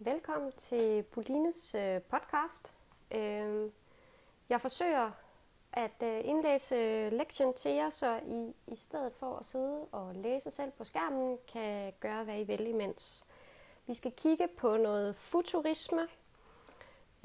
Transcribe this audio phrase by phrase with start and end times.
[0.00, 2.72] Velkommen til Bolines øh, podcast.
[3.14, 3.70] Øh,
[4.48, 5.10] jeg forsøger
[5.72, 10.50] at øh, indlæse lektion til jer, så I i stedet for at sidde og læse
[10.50, 13.26] selv på skærmen, kan gøre, hvad I vil imens.
[13.86, 16.08] Vi skal kigge på noget futurisme,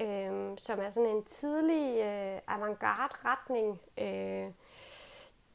[0.00, 3.80] øh, som er sådan en tidlig øh, avantgarde-retning.
[3.98, 4.52] Øh,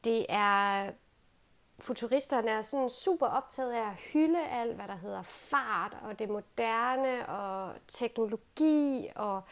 [0.04, 0.90] det er
[1.80, 6.28] futuristerne er sådan super optaget af at hylde alt, hvad der hedder fart og det
[6.28, 9.42] moderne og teknologi, og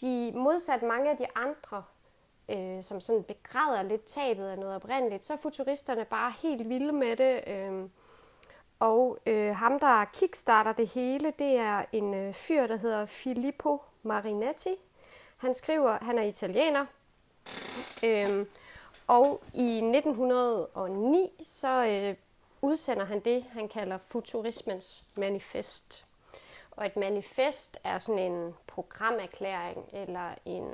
[0.00, 1.84] de modsat mange af de andre,
[2.48, 6.92] øh, som sådan begræder lidt tabet af noget oprindeligt, så er futuristerne bare helt vilde
[6.92, 7.44] med det.
[7.46, 7.88] Øh,
[8.80, 13.82] og øh, ham, der kickstarter det hele, det er en øh, fyr, der hedder Filippo
[14.02, 14.76] Marinetti.
[15.36, 16.86] Han skriver, han er italiener,
[18.02, 18.46] øh,
[19.10, 22.16] og i 1909 så øh,
[22.62, 26.06] udsender han det, han kalder futurismens manifest.
[26.70, 30.72] Og et manifest er sådan en programerklæring eller en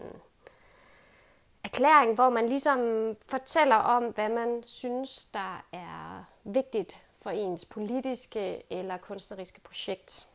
[1.65, 2.81] erklæring, hvor man ligesom
[3.29, 10.29] fortæller om, hvad man synes, der er vigtigt for ens politiske eller kunstneriske projekt.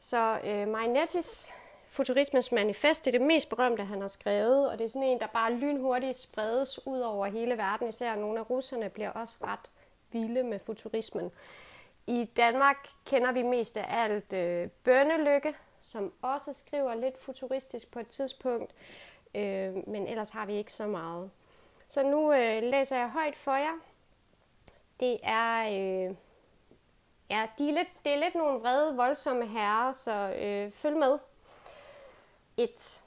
[0.00, 1.52] Så øh, Marinettis
[1.98, 5.20] Futurismens manifest det er det mest berømte, han har skrevet, og det er sådan en,
[5.20, 7.88] der bare lynhurtigt spredes ud over hele verden.
[7.88, 9.70] Især nogle af russerne bliver også ret
[10.12, 11.30] vilde med futurismen.
[12.06, 17.98] I Danmark kender vi mest af alt øh, Bønnelykke, som også skriver lidt futuristisk på
[17.98, 18.74] et tidspunkt,
[19.34, 21.30] øh, men ellers har vi ikke så meget.
[21.86, 23.78] Så nu øh, læser jeg højt for jer.
[25.00, 26.14] Det er, øh,
[27.30, 31.18] ja, de er lidt, det er lidt nogle vrede, voldsomme herrer, så øh, følg med.
[32.58, 33.04] 1.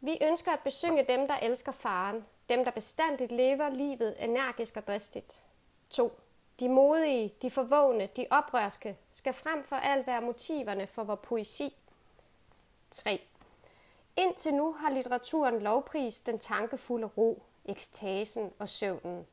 [0.00, 4.86] Vi ønsker at besynge dem, der elsker faren, dem, der bestandigt lever livet energisk og
[4.86, 5.42] dristigt.
[5.90, 6.20] 2.
[6.60, 11.76] De modige, de forvågne, de oprørske skal frem for alt være motiverne for vores poesi.
[12.90, 13.20] 3.
[14.16, 19.26] Indtil nu har litteraturen lovprist den tankefulde ro, ekstasen og søvnen.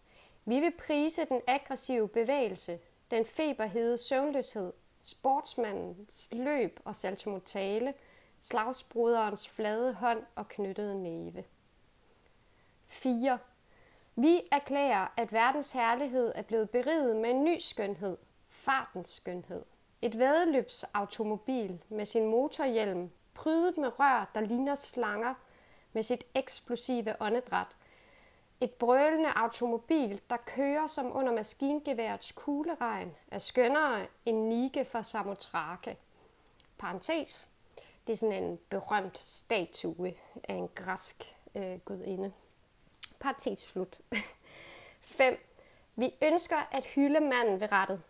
[0.45, 2.79] Vi vil prise den aggressive bevægelse,
[3.11, 7.93] den feberhede søvnløshed, sportsmandens løb og saltomotale–
[8.41, 11.43] slagsbroderens flade hånd og knyttede næve.
[12.87, 13.39] 4.
[14.15, 18.17] Vi erklærer, at verdens herlighed er blevet beriget med en ny skønhed,
[18.47, 19.65] fartens skønhed.
[20.01, 25.33] Et vædeløbsautomobil med sin motorhjelm, prydet med rør, der ligner slanger,
[25.93, 27.67] med sit eksplosive åndedræt.
[28.61, 35.97] Et brølende automobil, der kører som under maskingeværets kugleregn, er skønnere end Nike for Samotrake.
[36.77, 37.47] Parentes.
[38.09, 42.33] Det er sådan en berømt statue af en græsk øh, gudinde.
[43.19, 43.99] Parentes slut.
[45.01, 45.37] 5.
[45.95, 48.01] Vi ønsker at hylde manden ved rettet.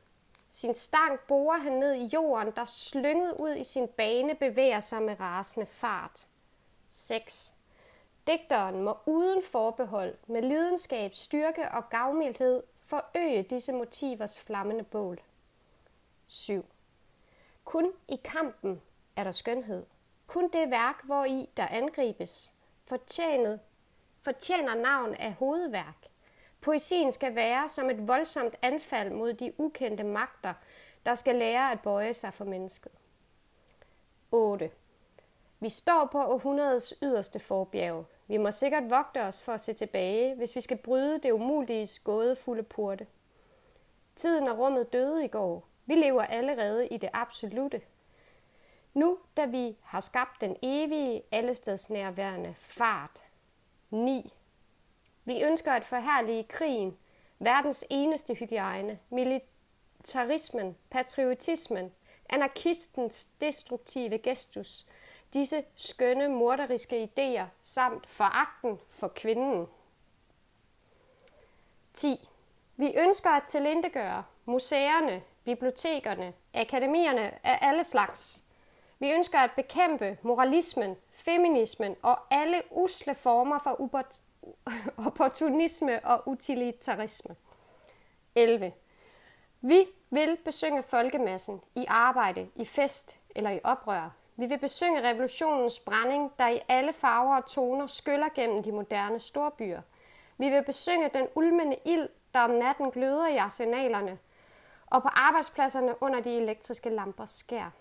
[0.49, 5.01] Sin stang borer han ned i jorden, der slynget ud i sin bane bevæger sig
[5.01, 6.27] med rasende fart.
[6.89, 7.53] 6.
[8.27, 15.21] Digteren må uden forbehold, med lidenskab, styrke og gavmildhed forøge disse motivers flammende bål.
[16.25, 16.65] 7.
[17.65, 18.81] Kun i kampen
[19.19, 19.85] er der skønhed.
[20.27, 22.53] Kun det værk, hvor i der angribes,
[22.85, 23.59] fortjenet,
[24.21, 26.07] fortjener navn af hovedværk.
[26.61, 30.53] Poesien skal være som et voldsomt anfald mod de ukendte magter,
[31.05, 32.91] der skal lære at bøje sig for mennesket.
[34.31, 34.71] 8.
[35.59, 38.05] Vi står på århundredets yderste forbjerg.
[38.27, 41.99] Vi må sikkert vogte os for at se tilbage, hvis vi skal bryde det umulige
[42.03, 43.07] gådefulde porte.
[44.15, 45.67] Tiden og rummet døde i går.
[45.85, 47.81] Vi lever allerede i det absolute,
[48.99, 53.21] nu, da vi har skabt den evige, allestedsnærværende fart.
[53.89, 54.33] 9.
[55.25, 56.97] Vi ønsker at forhærlige krigen,
[57.39, 61.91] verdens eneste hygiejne, militarismen, patriotismen,
[62.29, 64.87] anarkistens destruktive gestus,
[65.33, 69.67] disse skønne morderiske idéer samt foragten for kvinden.
[71.93, 72.29] 10.
[72.77, 78.48] Vi ønsker at tilindegøre museerne, bibliotekerne, akademierne af alle slags
[78.99, 84.01] vi ønsker at bekæmpe moralismen, feminismen og alle usle former for
[85.07, 87.35] opportunisme og utilitarisme.
[88.35, 88.71] 11.
[89.61, 94.09] Vi vil besynge folkemassen i arbejde, i fest eller i oprør.
[94.35, 99.19] Vi vil besynge revolutionens brænding, der i alle farver og toner skyller gennem de moderne
[99.19, 99.81] storbyer.
[100.37, 104.17] Vi vil besynge den ulmende ild, der om natten gløder i arsenalerne,
[104.85, 107.71] og på arbejdspladserne under de elektriske lampers skær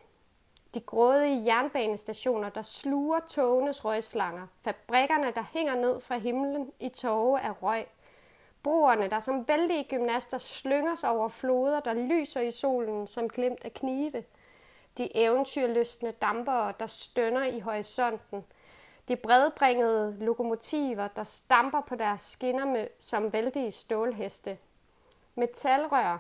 [0.75, 7.41] de grådige jernbanestationer, der sluger togenes røgslanger, fabrikkerne, der hænger ned fra himlen i tåge
[7.41, 7.87] af røg,
[8.63, 13.65] broerne, der som vældige gymnaster slynger sig over floder, der lyser i solen som glimt
[13.65, 14.25] af knive,
[14.99, 18.45] de eventyrlystne dampere, der stønner i horisonten,
[19.09, 24.59] de bredbringede lokomotiver, der stamper på deres skinner med, som vældige stålheste,
[25.35, 26.19] metalrør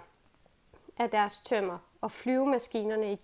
[0.99, 3.17] af deres tømmer og flyvemaskinerne i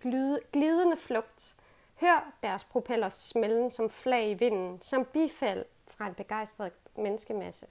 [0.53, 1.55] glidende flugt.
[2.01, 7.67] Hør deres propeller smælden som flag i vinden, som bifald fra en begejstret menneskemasse.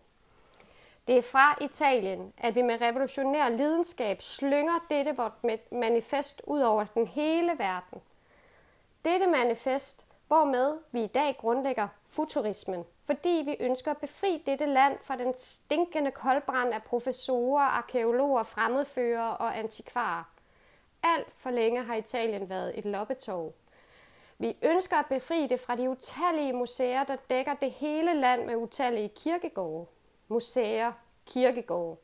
[1.08, 5.32] Det er fra Italien, at vi med revolutionær lidenskab slynger dette vort
[5.72, 8.02] manifest ud over den hele verden.
[9.06, 15.00] Dette manifest, hvormed vi i dag grundlægger futurismen, fordi vi ønsker at befri dette land
[15.02, 20.24] fra den stinkende koldbrand af professorer, arkeologer, fremmedfører og antikvarer.
[21.04, 23.54] Alt for længe har Italien været et loppetog.
[24.38, 28.56] Vi ønsker at befri det fra de utallige museer, der dækker det hele land med
[28.56, 29.88] utallige kirkegårde
[30.28, 30.92] museer,
[31.26, 31.98] kirkegårde.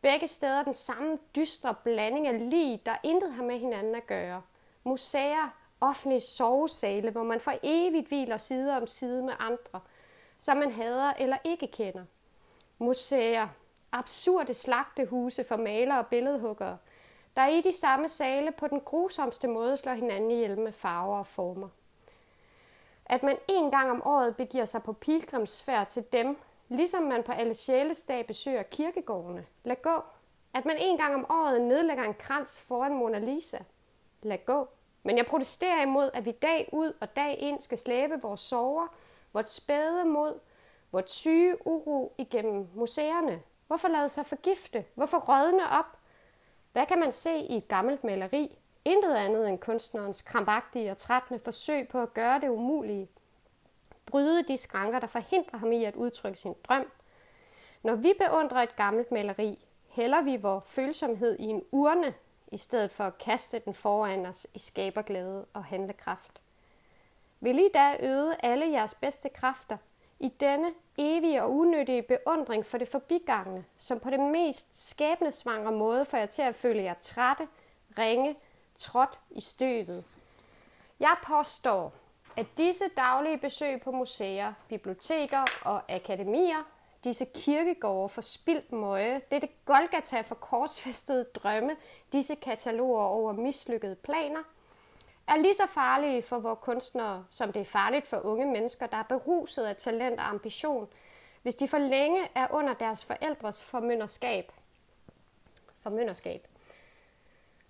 [0.00, 4.42] Begge steder den samme dystre blanding af lig, der intet har med hinanden at gøre.
[4.84, 9.80] Museer, offentlige sovesale, hvor man for evigt hviler side om side med andre,
[10.40, 12.04] som man hader eller ikke kender.
[12.78, 13.48] Museer,
[13.92, 16.78] absurde slagtehuse for malere og billedhuggere,
[17.36, 21.26] der i de samme sale på den grusomste måde slår hinanden ihjel med farver og
[21.26, 21.68] former.
[23.06, 26.36] At man en gang om året begiver sig på pilgrimsfærd til dem,
[26.70, 29.46] Ligesom man på alle sjælesdag besøger kirkegårdene.
[29.64, 30.02] Lad gå.
[30.54, 33.58] At man en gang om året nedlægger en krans foran Mona Lisa.
[34.22, 34.68] Lad gå.
[35.02, 38.94] Men jeg protesterer imod, at vi dag ud og dag ind skal slæbe vores sorger,
[39.32, 40.40] vort spæde mod,
[40.92, 43.42] vort syge uro igennem museerne.
[43.66, 44.84] Hvorfor lade sig forgifte?
[44.94, 45.98] Hvorfor rådne op?
[46.72, 48.58] Hvad kan man se i et gammelt maleri?
[48.84, 53.08] Intet andet end kunstnerens krampagtige og trættende forsøg på at gøre det umulige
[54.10, 56.92] bryde de skranker, der forhindrer ham i at udtrykke sin drøm.
[57.82, 62.14] Når vi beundrer et gammelt maleri, hælder vi vores følsomhed i en urne,
[62.52, 66.40] i stedet for at kaste den foran os i skaberglæde og handlekraft.
[67.40, 69.76] Vil I da øde alle jeres bedste kræfter
[70.18, 76.04] i denne evige og unyttige beundring for det forbigangne, som på det mest skæbnesvangre måde
[76.04, 77.48] får jer til at føle jer trætte,
[77.98, 78.36] ringe,
[78.78, 80.04] trådt i støvet.
[81.00, 81.92] Jeg påstår,
[82.36, 86.62] at disse daglige besøg på museer, biblioteker og akademier,
[87.04, 91.76] disse kirkegårde for spildt møje, dette Golgata for korsfæstede drømme,
[92.12, 94.42] disse kataloger over mislykkede planer,
[95.30, 98.96] er lige så farlige for vores kunstnere, som det er farligt for unge mennesker, der
[98.96, 100.88] er beruset af talent og ambition,
[101.42, 104.52] hvis de for længe er under deres forældres formynderskab.
[105.82, 106.46] Formynderskab.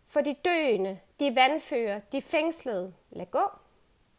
[0.07, 3.51] For de døende, de vandfører, de fængslede, lad gå.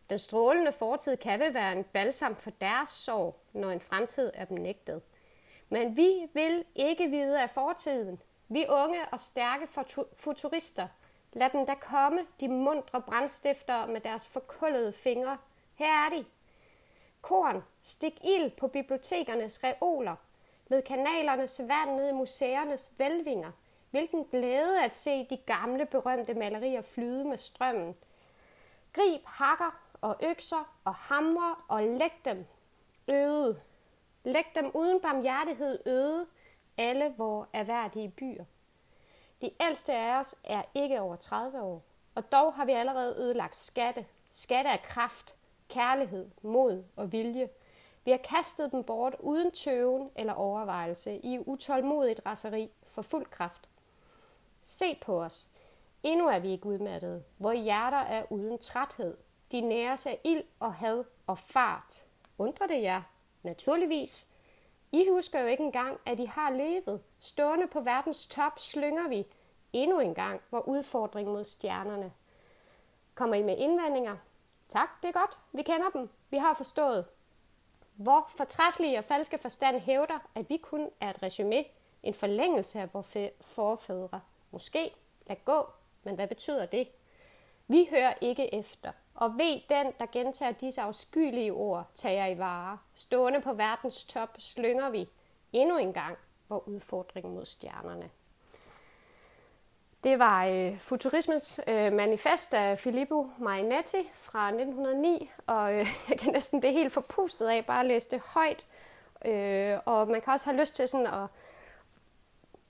[0.10, 4.46] Den strålende fortid kan vel være en balsam for deres sorg, når en fremtid er
[4.46, 5.02] dem nægtet.
[5.70, 8.22] Men vi vil ikke vide af fortiden.
[8.50, 9.68] Vi unge og stærke
[10.18, 10.88] futurister.
[11.34, 15.38] Lad dem da komme, de mundre brændstifter med deres forkullede fingre.
[15.76, 16.26] Her er de.
[17.22, 20.16] Korn, stik ild på bibliotekernes reoler.
[20.68, 23.52] Led kanalernes vand ned i museernes velvinger.
[23.92, 27.96] Hvilken glæde at se de gamle berømte malerier flyde med strømmen.
[28.94, 32.46] Grib hakker og økser og hamre og læg dem
[33.08, 33.62] øde.
[34.24, 36.28] Læg dem uden barmhjertighed øde,
[36.78, 38.46] alle vores erhverdige byer.
[39.42, 41.84] De ældste af os er ikke over 30 år,
[42.16, 44.06] og dog har vi allerede ødelagt skatte.
[44.32, 45.36] Skatte af kraft,
[45.70, 47.50] kærlighed, mod og vilje.
[48.06, 53.70] Vi har kastet dem bort uden tøven eller overvejelse i utålmodigt raseri for fuld kraft.
[54.64, 55.50] Se på os.
[56.04, 57.24] Endnu er vi ikke udmattede.
[57.40, 59.18] Vores hjerter er uden træthed,
[59.52, 62.06] de næres af ild og had og fart.
[62.38, 63.02] Undrer det jer?
[63.44, 64.31] Naturligvis.
[64.92, 67.02] I husker jo ikke engang, at I har levet.
[67.20, 69.28] Stående på verdens top slynger vi
[69.74, 72.12] endnu en gang vor udfordring mod stjernerne.
[73.16, 74.18] Kommer I med indvendinger?
[74.70, 75.38] Tak, det er godt.
[75.52, 76.10] Vi kender dem.
[76.30, 77.06] Vi har forstået.
[77.96, 81.64] Hvor fortræffelige og falske forstand hævder, at vi kun er et resume,
[82.04, 84.22] en forlængelse af vores forfædre.
[84.52, 84.96] Måske.
[85.28, 85.70] Lad gå.
[86.04, 86.92] Men hvad betyder det?
[87.68, 88.92] Vi hører ikke efter.
[89.16, 92.78] Og ved den, der gentager disse afskyelige ord, tager i vare.
[92.96, 95.10] Stående på verdens top slynger vi
[95.54, 96.18] endnu en gang
[96.50, 98.10] vor udfordring mod stjernerne.
[100.04, 106.34] Det var øh, Futurismens øh, manifest af Filippo Marinetti fra 1909, og øh, jeg kan
[106.34, 108.66] næsten blive helt forpustet af bare at læse det højt.
[109.26, 111.28] Øh, og man kan også have lyst til sådan at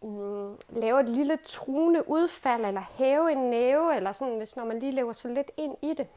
[0.02, 4.80] mm, lave et lille truende udfald, eller hæve en næve, eller sådan, hvis når man
[4.80, 6.08] lige lever så lidt ind i det.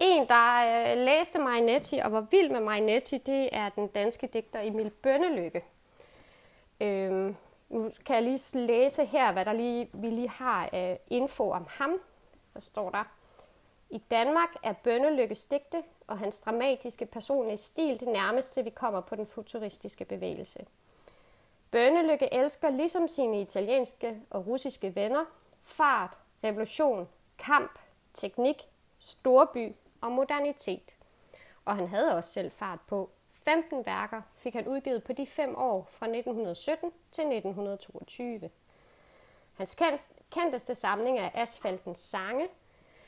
[0.00, 4.60] En, der øh, læste Marinetti og var vild med Marinetti, det er den danske digter
[4.60, 5.64] Emil Bønnelykke.
[6.80, 7.36] Øhm,
[7.68, 11.66] nu kan jeg lige læse her, hvad der lige, vi lige har af info om
[11.68, 12.00] ham.
[12.54, 13.04] der står der,
[13.90, 19.16] i Danmark er Bønnelykkes digte og hans dramatiske personlige stil det nærmeste, vi kommer på
[19.16, 20.66] den futuristiske bevægelse.
[21.70, 25.24] Bønnelykke elsker ligesom sine italienske og russiske venner
[25.62, 27.08] fart, revolution,
[27.38, 27.78] kamp,
[28.14, 28.56] teknik,
[28.98, 30.94] storby og modernitet.
[31.64, 33.10] Og han havde også selv fart på.
[33.44, 38.50] 15 værker fik han udgivet på de fem år fra 1917 til 1922.
[39.54, 39.78] Hans
[40.30, 42.48] kendteste samling er Asfaltens sange,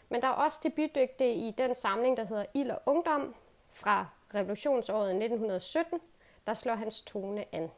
[0.08, 3.34] men der er også debutdygtige i den samling, der hedder Ild og Ungdom
[3.70, 6.00] fra revolutionsåret 1917,
[6.46, 7.70] der slår hans tone an.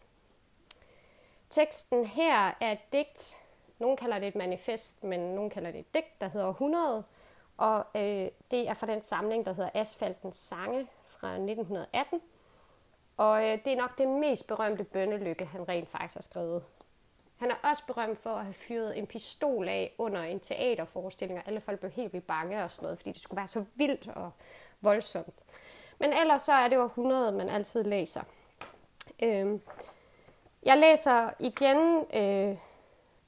[1.55, 3.37] Teksten her er et digt,
[3.79, 7.05] nogen kalder det et manifest, men nogen kalder det et digt, der hedder 100,
[7.57, 12.21] og øh, det er fra den samling, der hedder Asfaltens sange fra 1918.
[13.17, 16.65] Og øh, det er nok det mest berømte bønnelykke, han rent faktisk har skrevet.
[17.37, 21.49] Han er også berømt for at have fyret en pistol af under en teaterforestilling, og
[21.49, 24.09] alle folk blev helt vildt bange og sådan noget, fordi det skulle være så vildt
[24.09, 24.31] og
[24.81, 25.35] voldsomt.
[25.99, 28.23] Men ellers så er det jo 100, man altid læser.
[29.23, 29.59] Øh,
[30.65, 32.59] jeg læser igen øh,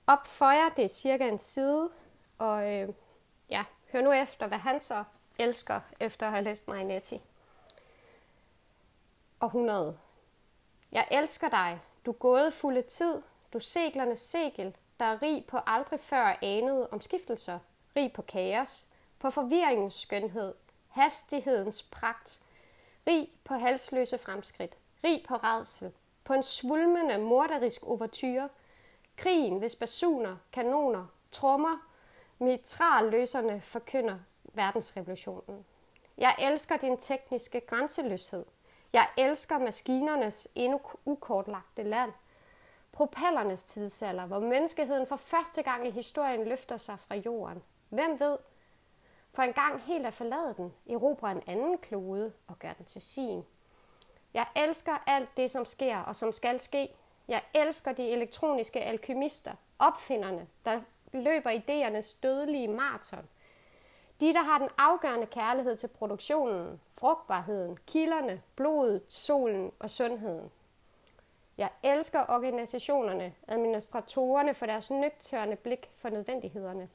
[0.06, 1.90] op for jer, det er cirka en side,
[2.38, 2.88] og øh,
[3.50, 5.04] ja, hør nu efter, hvad han så
[5.38, 7.22] elsker, efter at have læst Marinetti.
[9.40, 9.98] Århundrede.
[10.92, 16.38] Jeg elsker dig, du gådefulde tid, du seglernes segel, der er rig på aldrig før
[16.42, 17.58] anede omskiftelser,
[17.96, 18.86] rig på kaos,
[19.18, 20.54] på forvirringens skønhed,
[20.88, 22.40] hastighedens pragt,
[23.06, 25.92] rig på halsløse fremskridt, rig på redsel,
[26.26, 28.48] på en svulmende, morderisk overtyre,
[29.16, 31.88] krigen, hvis basuner, kanoner, trommer,
[32.38, 35.66] mitralløserne forkynder verdensrevolutionen.
[36.18, 38.44] Jeg elsker din tekniske grænseløshed.
[38.92, 42.12] Jeg elsker maskinernes endnu ukortlagte land.
[42.92, 47.62] Propellernes tidsalder, hvor menneskeheden for første gang i historien løfter sig fra jorden.
[47.88, 48.38] Hvem ved?
[49.32, 53.02] For en gang helt at forlade den, erobrer en anden klode og gør den til
[53.02, 53.44] sin.
[54.36, 56.88] Jeg elsker alt det, som sker og som skal ske.
[57.28, 60.80] Jeg elsker de elektroniske alkymister, opfinderne, der
[61.12, 63.28] løber idéernes dødelige maraton.
[64.20, 70.50] De, der har den afgørende kærlighed til produktionen, frugtbarheden, kilderne, blodet, solen og sundheden.
[71.58, 76.88] Jeg elsker organisationerne, administratorerne for deres nøgtørne blik for nødvendighederne.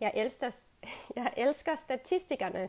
[0.00, 0.64] Jeg elsker,
[1.16, 2.68] jeg elsker statistikerne,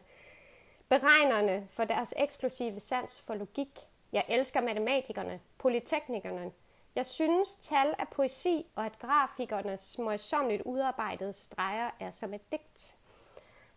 [0.90, 3.88] beregnerne for deres eksklusive sans for logik.
[4.14, 6.52] Jeg elsker matematikerne, polyteknikerne.
[6.96, 12.96] Jeg synes, tal er poesi, og at grafikernes møjsomligt udarbejdede streger er som et digt.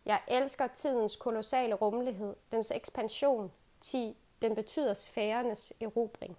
[0.05, 6.37] Jeg elsker tidens kolossale rummelighed, dens ekspansion, ti, den betyder sfærernes erobring.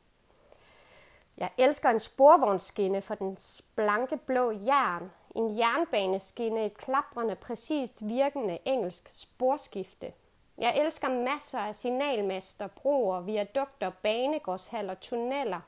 [1.37, 3.37] Jeg elsker en sporvognsskinne for den
[3.75, 10.13] blanke blå jern, en jernbaneskinne, et klaprende, præcist virkende engelsk sporskifte.
[10.57, 15.61] Jeg elsker masser af signalmaster, broer, viadukter, banegårdshaller, tunneller.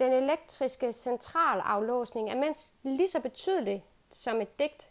[0.00, 4.88] Den elektriske centralaflåsning er mindst lige så betydelig som et digt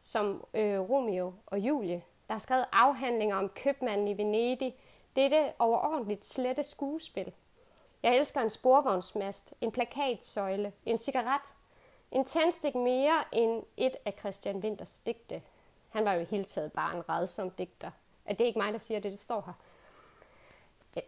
[0.00, 4.76] som øh, Romeo og Julie, der har skrevet afhandlinger om købmanden i Venedig.
[5.16, 7.32] Dette overordentligt slette skuespil.
[8.02, 11.54] Jeg elsker en sporvognsmast, en plakatsøjle, en cigaret,
[12.10, 15.42] en tændstik mere end et af Christian Winters digte.
[15.88, 17.90] Han var jo i hele taget bare en redsom digter.
[18.26, 19.52] At det er ikke mig, der siger det, det står her.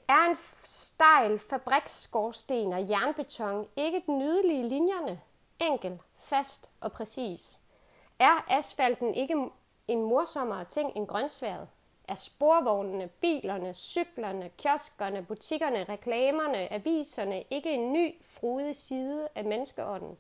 [0.09, 5.21] Er en stejl fabriksskorsten og jernbeton ikke den nydelige linjerne?
[5.61, 7.61] Enkel, fast og præcis.
[8.19, 9.51] Er asfalten ikke
[9.89, 11.69] en morsommere ting end grønsværet?
[12.09, 20.19] Er sporvognene, bilerne, cyklerne, kioskerne, butikkerne, reklamerne, aviserne ikke en ny, frodig side af menneskeånden?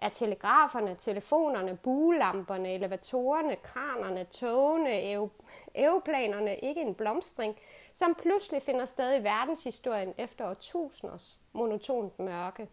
[0.00, 4.90] Er telegraferne, telefonerne, buelamperne, elevatorerne, kranerne, togene,
[5.74, 7.56] aeroplanerne ikke en blomstring,
[7.94, 12.68] som pludselig finder sted i verdenshistorien efter årtusinders monotont mørke?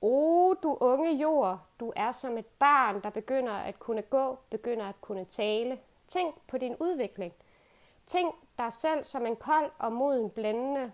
[0.00, 4.38] O, oh, du unge jord, du er som et barn, der begynder at kunne gå,
[4.50, 5.78] begynder at kunne tale.
[6.08, 7.32] Tænk på din udvikling.
[8.06, 10.92] Tænk dig selv som en kold og moden blændende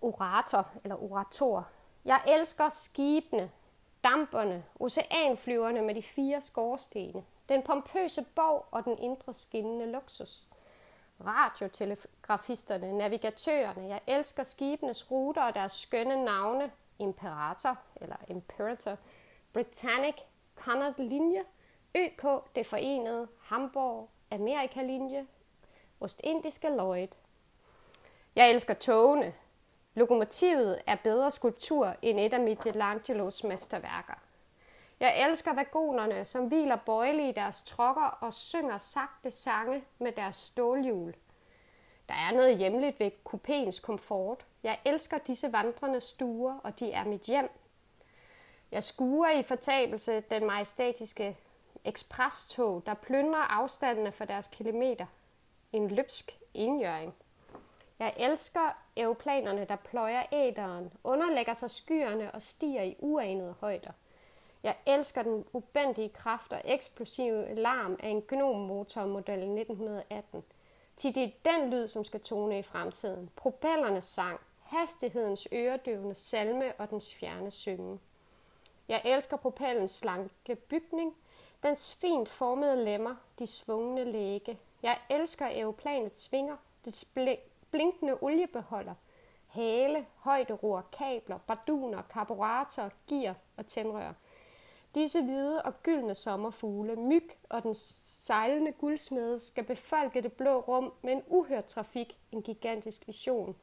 [0.00, 1.68] orator eller orator.
[2.04, 3.50] Jeg elsker skibene,
[4.06, 10.48] damperne, oceanflyverne med de fire skorstene, den pompøse borg og den indre skinnende luksus.
[11.26, 18.96] Radiotelegrafisterne, navigatørerne, jeg elsker skibenes ruter og deres skønne navne, Imperator eller Imperator,
[19.52, 20.14] Britannic,
[20.64, 21.44] Canada linje,
[21.94, 25.26] ØK, det forenede, Hamburg, Amerika-linje,
[26.00, 27.08] Ostindiske Lloyd.
[28.36, 29.34] Jeg elsker togene.
[29.96, 34.14] Lokomotivet er bedre skulptur end et af Michelangelos mesterværker.
[35.00, 40.36] Jeg elsker vagonerne, som hviler bøjle i deres trokker og synger sagte sange med deres
[40.36, 41.14] stålhjul.
[42.08, 44.46] Der er noget hjemligt ved kupéens komfort.
[44.62, 47.50] Jeg elsker disse vandrende stuer, og de er mit hjem.
[48.72, 51.36] Jeg skuer i fortabelse den majestatiske
[51.84, 55.06] eksprestog, der plyndrer afstandene for deres kilometer.
[55.72, 57.14] En løbsk indjøring.
[57.98, 63.92] Jeg elsker europlanerne, der pløjer æderen, underlægger sig skyerne og stiger i uanede højder.
[64.62, 70.44] Jeg elsker den ubændige kraft og eksplosive larm af en gnommotor model 1918.
[70.96, 73.30] Til det er den lyd, som skal tone i fremtiden.
[73.36, 77.98] Propellernes sang, hastighedens øredøvende salme og dens fjerne synge.
[78.88, 81.14] Jeg elsker propellens slanke bygning,
[81.62, 84.58] dens fint formede lemmer, de svungne læge.
[84.82, 87.04] Jeg elsker aeroplanets svinger, dets
[87.76, 88.94] blinkende oliebeholder,
[89.46, 94.12] hale, højderor, kabler, barduner, karburator, gear og tændrør.
[94.94, 100.92] Disse hvide og gyldne sommerfugle, myg og den sejlende guldsmede skal befolke det blå rum
[101.02, 103.56] med en uhørt trafik, en gigantisk vision.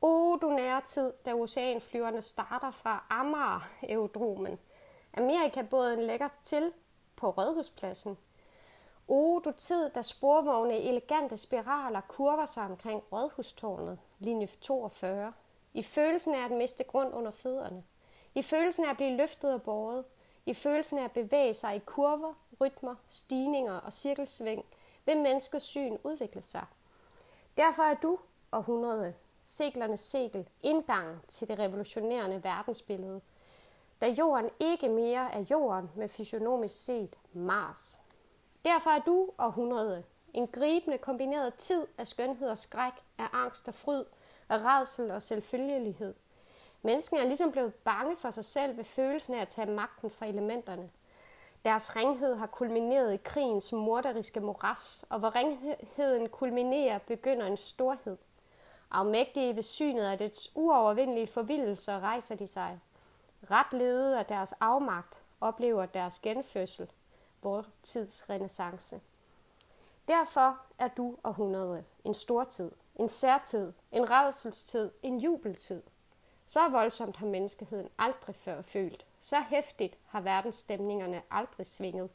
[0.00, 4.58] O, du nære tid, da oceanflyverne starter fra Amager-eudromen.
[5.92, 6.72] en lægger til
[7.16, 8.18] på Rødhuspladsen.
[9.08, 15.32] O, du tid, da sporvogne i elegante spiraler kurver sig omkring Rådhustårnet, linje 42.
[15.74, 17.84] I følelsen af at miste grund under fødderne.
[18.34, 20.04] I følelsen af at blive løftet og båret.
[20.46, 24.64] I følelsen af at bevæge sig i kurver, rytmer, stigninger og cirkelsving,
[25.04, 26.64] vil menneskets syn udvikle sig.
[27.56, 28.18] Derfor er du,
[28.52, 33.20] århundrede, seglernes segel, indgangen til det revolutionerende verdensbillede,
[34.00, 38.01] da jorden ikke mere er jorden med fysionomisk set Mars.
[38.64, 40.04] Derfor er du, århundrede,
[40.34, 44.04] en gribende kombineret tid af skønhed og skræk, af angst og fryd,
[44.48, 46.14] af redsel og selvfølgelighed.
[46.82, 50.26] Mennesken er ligesom blevet bange for sig selv ved følelsen af at tage magten fra
[50.26, 50.90] elementerne.
[51.64, 58.16] Deres ringhed har kulmineret i krigens morderiske moras, og hvor ringheden kulminerer, begynder en storhed.
[58.90, 62.80] Afmægtige ved synet af dets uovervindelige forvildelser rejser de sig.
[63.50, 66.90] Ret ledet af deres afmagt oplever deres genfødsel,
[67.42, 69.00] vor tids renaissance.
[70.08, 75.82] Derfor er du århundrede en stortid, en særtid, en redselstid, en jubeltid.
[76.46, 79.06] Så voldsomt har menneskeheden aldrig før følt.
[79.20, 82.10] Så hæftigt har verdensstemningerne aldrig svinget.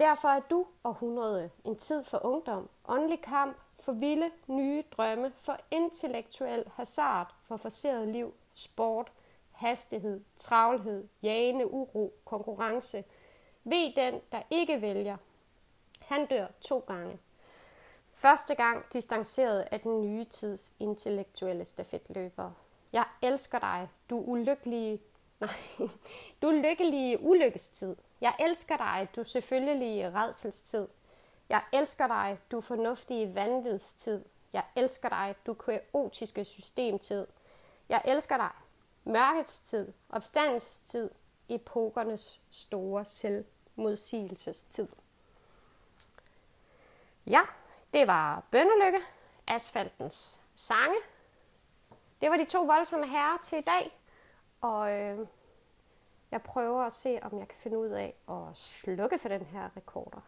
[0.00, 5.56] Derfor er du århundrede en tid for ungdom, åndelig kamp, for vilde, nye drømme, for
[5.70, 9.12] intellektuel hasard, for forseret liv, sport,
[9.52, 13.04] hastighed, travlhed, jagende uro, konkurrence.
[13.70, 15.16] Ved den, der ikke vælger.
[16.00, 17.18] Han dør to gange.
[18.12, 22.54] Første gang distanceret af den nye tids intellektuelle stafetløbere.
[22.92, 25.00] Jeg elsker dig, du ulykkelige,
[25.40, 25.50] nej,
[26.42, 27.96] du lykkelige ulykkestid.
[28.20, 30.88] Jeg elsker dig, du selvfølgelige redselstid.
[31.48, 34.24] Jeg elsker dig, du fornuftige vanvidstid.
[34.52, 37.26] Jeg elsker dig, du kaotiske systemtid.
[37.88, 38.50] Jeg elsker dig,
[39.04, 41.10] mørkets tid, opstandelsestid,
[41.48, 43.04] epokernes store
[43.80, 44.88] modsigelsestid.
[47.26, 47.40] Ja,
[47.94, 49.00] det var Bønnelykke,
[49.46, 50.96] asfaltens sange.
[52.20, 54.00] Det var de to voldsomme herrer til i dag,
[54.60, 55.26] og øh,
[56.30, 59.76] jeg prøver at se, om jeg kan finde ud af at slukke for den her
[59.76, 60.20] rekorder.